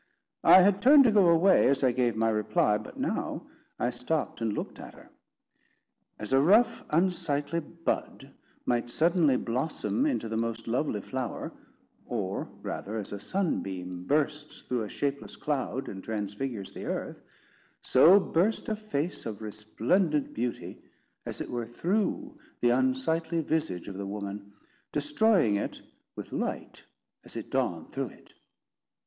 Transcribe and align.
I 0.43 0.63
had 0.63 0.81
turned 0.81 1.03
to 1.03 1.11
go 1.11 1.27
away 1.27 1.67
as 1.67 1.83
I 1.83 1.91
gave 1.91 2.15
my 2.15 2.29
reply, 2.31 2.79
but 2.79 2.97
now 2.99 3.45
I 3.77 3.91
stopped 3.91 4.41
and 4.41 4.51
looked 4.51 4.79
at 4.79 4.95
her. 4.95 5.11
As 6.17 6.33
a 6.33 6.41
rough 6.41 6.83
unsightly 6.89 7.59
bud 7.59 8.33
might 8.65 8.89
suddenly 8.89 9.37
blossom 9.37 10.07
into 10.07 10.27
the 10.27 10.35
most 10.37 10.67
lovely 10.67 11.01
flower; 11.01 11.51
or 12.07 12.45
rather, 12.63 12.97
as 12.97 13.11
a 13.13 13.19
sunbeam 13.19 14.05
bursts 14.07 14.63
through 14.63 14.81
a 14.81 14.89
shapeless 14.89 15.35
cloud, 15.35 15.87
and 15.87 16.03
transfigures 16.03 16.71
the 16.71 16.85
earth; 16.87 17.21
so 17.83 18.19
burst 18.19 18.69
a 18.69 18.75
face 18.75 19.27
of 19.27 19.39
resplendent 19.43 20.33
beauty, 20.33 20.81
as 21.27 21.41
it 21.41 21.49
were 21.51 21.67
through 21.67 22.39
the 22.61 22.71
unsightly 22.71 23.39
visage 23.39 23.87
of 23.87 23.97
the 23.97 24.07
woman, 24.07 24.51
destroying 24.91 25.57
it 25.57 25.79
with 26.15 26.31
light 26.33 26.85
as 27.23 27.37
it 27.37 27.51
dawned 27.51 27.91
through 27.93 28.07
it. 28.09 28.33